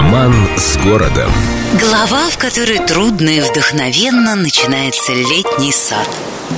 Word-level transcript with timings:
Роман 0.00 0.34
с 0.56 0.78
городом. 0.78 1.30
Глава, 1.78 2.30
в 2.30 2.38
которой 2.38 2.78
трудно 2.78 3.28
и 3.28 3.42
вдохновенно 3.42 4.34
начинается 4.34 5.12
летний 5.12 5.72
сад. 5.72 6.08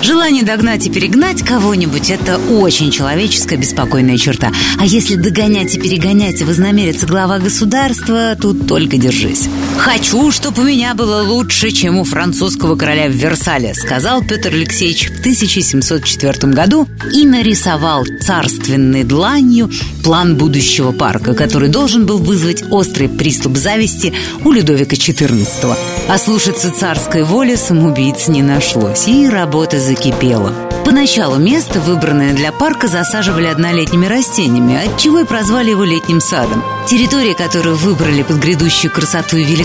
Желание 0.00 0.44
догнать 0.44 0.86
и 0.86 0.90
перегнать 0.90 1.42
кого-нибудь– 1.42 2.08
это 2.10 2.38
очень 2.38 2.92
человеческая 2.92 3.56
беспокойная 3.56 4.16
черта. 4.16 4.52
А 4.78 4.86
если 4.86 5.16
догонять 5.16 5.74
и 5.74 5.80
перегонять 5.80 6.40
вознамерится 6.42 7.08
глава 7.08 7.40
государства, 7.40 8.36
тут 8.40 8.68
только 8.68 8.96
держись. 8.96 9.48
«Хочу, 9.78 10.30
чтобы 10.30 10.62
у 10.62 10.64
меня 10.64 10.94
было 10.94 11.22
лучше, 11.22 11.70
чем 11.70 11.98
у 11.98 12.04
французского 12.04 12.76
короля 12.76 13.08
в 13.08 13.12
Версале», 13.12 13.74
сказал 13.74 14.22
Петр 14.22 14.50
Алексеевич 14.50 15.10
в 15.10 15.20
1704 15.20 16.52
году 16.52 16.86
и 17.12 17.24
нарисовал 17.24 18.04
царственной 18.20 19.04
дланью 19.04 19.70
план 20.04 20.36
будущего 20.36 20.92
парка, 20.92 21.34
который 21.34 21.68
должен 21.68 22.06
был 22.06 22.18
вызвать 22.18 22.64
острый 22.70 23.08
приступ 23.08 23.56
зависти 23.56 24.12
у 24.44 24.52
Людовика 24.52 24.96
XIV. 24.96 25.76
А 26.08 26.18
слушаться 26.18 26.70
царской 26.70 27.22
воли 27.22 27.56
самоубийц 27.56 28.28
не 28.28 28.42
нашлось, 28.42 29.08
и 29.08 29.28
работа 29.28 29.80
закипела. 29.80 30.52
Поначалу 30.84 31.36
место, 31.36 31.80
выбранное 31.80 32.34
для 32.34 32.50
парка, 32.50 32.88
засаживали 32.88 33.46
однолетними 33.46 34.06
растениями, 34.06 34.76
отчего 34.76 35.20
и 35.20 35.24
прозвали 35.24 35.70
его 35.70 35.84
летним 35.84 36.20
садом. 36.20 36.64
Территория, 36.88 37.34
которую 37.34 37.76
выбрали 37.76 38.22
под 38.22 38.38
грядущую 38.38 38.90
красоту 38.90 39.36
и 39.36 39.44
великолепие, 39.44 39.61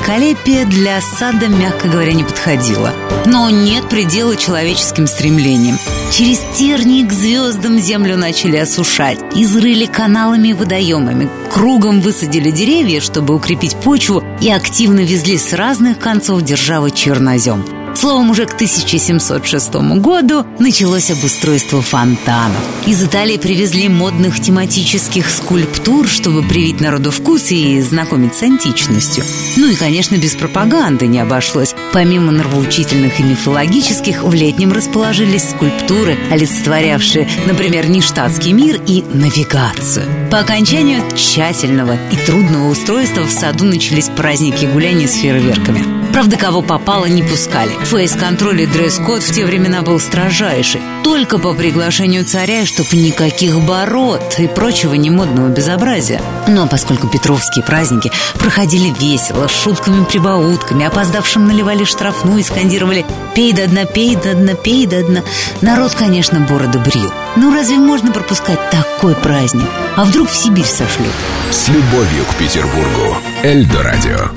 для 0.66 1.02
сада, 1.02 1.48
мягко 1.48 1.88
говоря, 1.88 2.14
не 2.14 2.24
подходила. 2.24 2.94
Но 3.26 3.50
нет 3.50 3.90
предела 3.90 4.36
человеческим 4.36 5.08
стремлениям. 5.08 5.78
Через 6.12 6.40
тернии 6.58 7.06
к 7.06 7.12
звездам 7.12 7.78
землю 7.80 8.18
начали 8.18 8.58
осушать, 8.58 9.20
изрыли 9.36 9.86
каналами 9.86 10.50
и 10.50 10.54
водоемами, 10.54 11.30
кругом 11.52 12.02
высадили 12.02 12.52
деревья, 12.52 13.02
чтобы 13.02 13.36
укрепить 13.36 13.76
почву, 13.76 14.24
и 14.42 14.50
активно 14.50 15.02
везли 15.02 15.38
с 15.38 15.54
разных 15.54 16.00
концов 16.00 16.42
державы 16.42 16.92
чернозем. 16.92 17.77
Словом, 17.98 18.30
уже 18.30 18.46
к 18.46 18.54
1706 18.54 19.74
году 20.00 20.46
началось 20.60 21.10
обустройство 21.10 21.82
фонтанов. 21.82 22.62
Из 22.86 23.04
Италии 23.04 23.38
привезли 23.38 23.90
модных 23.90 24.40
тематических 24.40 25.28
скульптур, 25.32 26.08
чтобы 26.08 26.44
привить 26.44 26.80
народу 26.80 27.10
вкус 27.10 27.50
и 27.50 27.82
знакомить 27.82 28.36
с 28.36 28.44
античностью. 28.44 29.24
Ну 29.56 29.72
и, 29.72 29.76
конечно, 29.76 30.16
без 30.16 30.36
пропаганды 30.36 31.08
не 31.08 31.20
обошлось. 31.20 31.74
Помимо 31.92 32.32
нравоучительных 32.32 33.20
и 33.20 33.24
мифологических, 33.24 34.22
в 34.22 34.32
летнем 34.32 34.74
расположились 34.74 35.50
скульптуры, 35.50 36.20
олицетворявшие, 36.30 37.28
например, 37.48 37.90
нештатский 37.90 38.52
мир 38.52 38.80
и 38.86 39.04
навигацию. 39.12 40.06
По 40.30 40.42
окончанию 40.42 41.02
тщательного 41.16 41.98
и 42.12 42.16
трудного 42.28 42.70
устройства 42.70 43.24
в 43.24 43.32
саду 43.32 43.66
начались 43.66 44.10
праздники 44.10 44.66
гуляния 44.66 45.08
с 45.08 45.16
фейерверками. 45.16 45.97
Правда, 46.18 46.36
кого 46.36 46.64
попало, 46.64 47.06
не 47.06 47.22
пускали. 47.22 47.70
Фейс-контроль 47.84 48.64
и 48.64 48.66
дресс-код 48.66 49.22
в 49.22 49.32
те 49.32 49.46
времена 49.46 49.84
был 49.84 50.00
строжайший. 50.00 50.82
Только 51.04 51.38
по 51.38 51.54
приглашению 51.54 52.26
царя, 52.26 52.66
чтоб 52.66 52.92
никаких 52.92 53.60
бород 53.60 54.40
и 54.40 54.48
прочего 54.48 54.96
немодного 54.96 55.50
безобразия. 55.50 56.20
Но 56.48 56.66
поскольку 56.66 57.08
петровские 57.08 57.64
праздники 57.64 58.12
проходили 58.40 58.92
весело, 59.00 59.48
с 59.48 59.52
шутками-прибаутками, 59.52 60.88
опоздавшим 60.88 61.46
наливали 61.46 61.84
штрафную 61.84 62.40
и 62.40 62.44
скандировали 62.44 63.06
«пей 63.36 63.54
до 63.54 63.68
дна, 63.68 63.86
пей 63.86 64.16
до 64.16 64.34
дна, 64.34 64.56
пей 64.56 64.88
до 64.88 65.04
дна», 65.04 65.22
народ, 65.62 65.94
конечно, 65.94 66.40
бороду 66.40 66.80
брил. 66.80 67.14
Ну 67.36 67.54
разве 67.54 67.76
можно 67.76 68.12
пропускать 68.12 68.72
такой 68.72 69.14
праздник? 69.14 69.70
А 69.96 70.04
вдруг 70.04 70.32
в 70.32 70.36
Сибирь 70.36 70.66
сошли? 70.66 71.06
С 71.52 71.68
любовью 71.68 72.26
к 72.26 72.34
Петербургу. 72.40 73.18
Эльдо 73.44 73.84
радио. 73.84 74.32